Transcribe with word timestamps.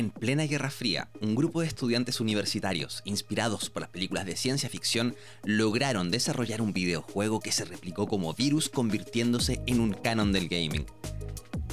En 0.00 0.08
plena 0.08 0.44
Guerra 0.44 0.70
Fría, 0.70 1.10
un 1.20 1.34
grupo 1.34 1.60
de 1.60 1.66
estudiantes 1.66 2.20
universitarios, 2.20 3.02
inspirados 3.04 3.68
por 3.68 3.82
las 3.82 3.90
películas 3.90 4.24
de 4.24 4.34
ciencia 4.34 4.70
ficción, 4.70 5.14
lograron 5.44 6.10
desarrollar 6.10 6.62
un 6.62 6.72
videojuego 6.72 7.38
que 7.38 7.52
se 7.52 7.66
replicó 7.66 8.06
como 8.06 8.32
virus 8.32 8.70
convirtiéndose 8.70 9.60
en 9.66 9.78
un 9.78 9.92
canon 9.92 10.32
del 10.32 10.48
gaming. 10.48 10.86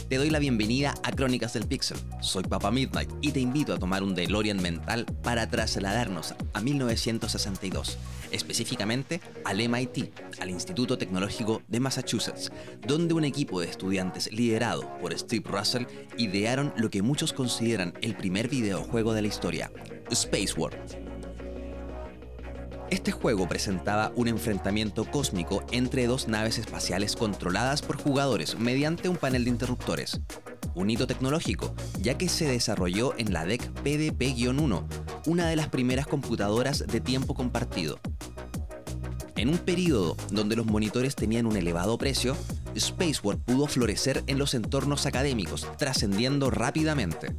Te 0.10 0.16
doy 0.16 0.30
la 0.30 0.40
bienvenida 0.40 0.94
a 1.04 1.12
Crónicas 1.12 1.52
del 1.52 1.68
Pixel. 1.68 1.98
Soy 2.22 2.44
Papa 2.44 2.72
Midnight 2.72 3.10
y 3.20 3.34
te 3.34 3.42
invito 3.42 3.74
a 3.74 3.78
tomar 3.78 4.04
un 4.04 4.16
DeLorean 4.16 4.62
mental 4.62 5.06
para 5.22 5.50
trasladarnos 5.50 6.34
a 6.54 6.62
1962, 6.62 7.98
específicamente 8.32 9.20
al 9.44 9.58
MIT, 9.58 10.14
al 10.40 10.50
Instituto 10.50 10.98
Tecnológico 10.98 11.62
de 11.68 11.82
Massachusetts, 11.82 12.54
donde 12.88 13.16
un 13.16 13.26
equipo 13.26 13.60
de 13.60 13.68
estudiantes 13.68 14.32
liderado 14.32 14.98
por 15.02 15.18
Steve 15.18 15.44
Russell 15.46 15.88
idearon 16.18 16.74
lo 16.78 16.90
que 16.90 17.02
muchos 17.02 17.34
consideran 17.34 17.94
el 18.02 18.16
primer 18.16 18.48
videojuego 18.48 19.14
de 19.14 19.24
la 19.24 19.28
historia, 19.28 19.74
Space 20.10 20.54
War. 20.56 21.07
Este 22.90 23.12
juego 23.12 23.50
presentaba 23.50 24.14
un 24.16 24.30
enfrentamiento 24.30 25.04
cósmico 25.04 25.62
entre 25.72 26.08
dos 26.08 26.30
naves 26.30 26.58
espaciales 26.58 27.18
controladas 27.18 27.82
por 27.82 27.98
jugadores 27.98 28.58
mediante 28.58 29.10
un 29.10 29.18
panel 29.18 29.44
de 29.44 29.50
interruptores. 29.50 30.22
Un 30.74 30.90
hito 30.90 31.06
tecnológico, 31.06 31.76
ya 32.02 32.18
que 32.18 32.30
se 32.30 32.48
desarrolló 32.48 33.14
en 33.18 33.34
la 33.34 33.44
DEC 33.46 33.74
PDP-1, 33.84 34.86
una 35.26 35.50
de 35.50 35.58
las 35.58 35.68
primeras 35.68 36.08
computadoras 36.08 36.88
de 36.88 37.02
tiempo 37.02 37.34
compartido. 37.34 38.00
En 39.36 39.50
un 39.50 39.58
periodo 39.58 40.16
donde 40.32 40.56
los 40.56 40.66
monitores 40.66 41.16
tenían 41.16 41.46
un 41.46 41.58
elevado 41.58 41.98
precio, 41.98 42.38
Spacewar 42.80 43.38
pudo 43.38 43.68
florecer 43.68 44.24
en 44.28 44.40
los 44.40 44.54
entornos 44.54 45.06
académicos, 45.06 45.68
trascendiendo 45.78 46.52
rápidamente 46.52 47.36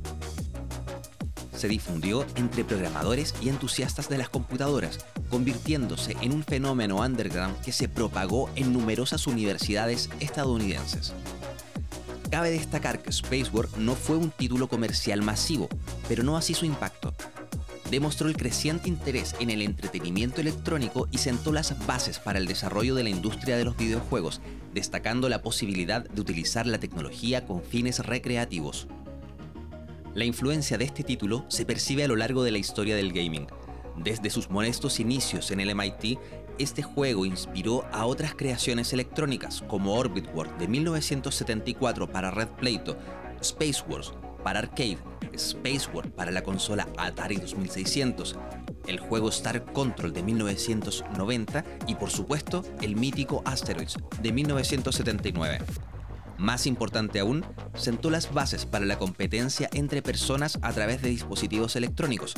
se 1.59 1.69
difundió 1.69 2.25
entre 2.37 2.65
programadores 2.65 3.35
y 3.43 3.49
entusiastas 3.49 4.09
de 4.09 4.17
las 4.17 4.29
computadoras, 4.29 4.99
convirtiéndose 5.29 6.17
en 6.23 6.33
un 6.33 6.45
fenómeno 6.45 7.01
underground 7.01 7.61
que 7.61 7.73
se 7.73 7.89
propagó 7.89 8.49
en 8.55 8.73
numerosas 8.73 9.27
universidades 9.27 10.09
estadounidenses. 10.21 11.13
Cabe 12.31 12.51
destacar 12.51 13.03
que 13.03 13.13
Spacewar 13.13 13.69
no 13.79 13.95
fue 13.95 14.17
un 14.17 14.31
título 14.31 14.69
comercial 14.69 15.23
masivo, 15.23 15.69
pero 16.09 16.23
no 16.23 16.37
así 16.37 16.55
su 16.55 16.67
impacto. 16.67 17.15
Demostró 17.91 18.29
el 18.29 18.37
creciente 18.37 18.89
interés 18.89 19.35
en 19.41 19.49
el 19.49 19.63
entretenimiento 19.63 20.43
electrónico 20.43 21.09
y 21.11 21.19
sentó 21.19 21.53
las 21.53 21.75
bases 21.87 22.19
para 22.19 22.39
el 22.39 22.47
desarrollo 22.47 22.95
de 22.95 23.03
la 23.03 23.09
industria 23.09 23.57
de 23.57 23.65
los 23.65 23.79
videojuegos, 23.79 24.43
destacando 24.75 25.31
la 25.31 25.41
posibilidad 25.41 26.07
de 26.07 26.21
utilizar 26.21 26.67
la 26.67 26.79
tecnología 26.79 27.47
con 27.47 27.63
fines 27.63 28.01
recreativos. 28.01 28.89
La 30.19 30.25
influencia 30.25 30.77
de 30.77 30.85
este 30.85 31.05
título 31.05 31.45
se 31.47 31.65
percibe 31.65 32.03
a 32.03 32.09
lo 32.09 32.17
largo 32.17 32.43
de 32.43 32.51
la 32.51 32.59
historia 32.59 32.97
del 32.97 33.13
gaming. 33.13 33.47
Desde 33.97 34.31
sus 34.31 34.51
modestos 34.51 34.99
inicios 34.99 35.53
en 35.53 35.61
el 35.61 35.73
MIT, 35.77 36.19
este 36.59 36.83
juego 36.83 37.25
inspiró 37.25 37.85
a 37.93 38.05
otras 38.05 38.35
creaciones 38.35 38.93
electrónicas 38.93 39.63
como 39.69 39.95
Orbit 39.95 40.27
War 40.35 40.59
de 40.59 40.67
1974 40.67 42.11
para 42.11 42.33
Red 42.33 42.49
Plato, 42.49 42.99
Space 43.41 43.85
Wars 43.89 44.13
para 44.43 44.59
arcade, 44.59 44.99
Space 45.35 45.89
War 45.95 46.11
para 46.11 46.33
la 46.33 46.43
consola 46.43 46.89
Atari 46.97 47.37
2600, 47.37 48.35
el 48.89 48.99
juego 48.99 49.29
Star 49.29 49.73
Control 49.73 50.13
de 50.13 50.25
1990 50.25 51.65
y 51.87 51.95
por 51.95 52.11
supuesto 52.11 52.65
el 52.83 52.97
mítico 52.97 53.41
Asteroids 53.45 53.97
de 54.21 54.33
1979. 54.33 55.59
Más 56.39 56.69
importante 56.69 57.19
aún, 57.19 57.45
sentó 57.75 58.11
las 58.11 58.33
bases 58.33 58.65
para 58.65 58.87
la 58.87 58.97
competencia 58.97 59.69
entre 59.73 60.03
personas 60.03 60.59
a 60.63 60.73
través 60.73 61.03
de 61.03 61.11
dispositivos 61.11 61.75
electrónicos. 61.75 62.35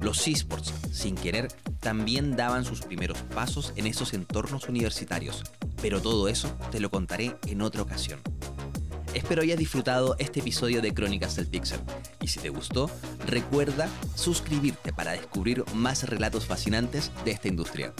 Los 0.00 0.26
esports, 0.26 0.74
sin 0.92 1.14
querer, 1.14 1.48
también 1.78 2.34
daban 2.36 2.64
sus 2.64 2.82
primeros 2.82 3.18
pasos 3.34 3.72
en 3.76 3.86
esos 3.86 4.12
entornos 4.12 4.68
universitarios. 4.68 5.44
Pero 5.80 6.02
todo 6.02 6.28
eso 6.28 6.48
te 6.72 6.80
lo 6.80 6.90
contaré 6.90 7.36
en 7.46 7.62
otra 7.62 7.82
ocasión. 7.82 8.20
Espero 9.14 9.42
hayas 9.42 9.58
disfrutado 9.58 10.16
este 10.18 10.40
episodio 10.40 10.82
de 10.82 10.92
Crónicas 10.92 11.36
del 11.36 11.46
Pixel. 11.46 11.78
Y 12.20 12.26
si 12.26 12.40
te 12.40 12.48
gustó, 12.48 12.90
recuerda 13.24 13.88
suscribirte 14.16 14.92
para 14.92 15.12
descubrir 15.12 15.64
más 15.74 16.02
relatos 16.08 16.46
fascinantes 16.46 17.12
de 17.24 17.30
esta 17.30 17.46
industria. 17.46 17.94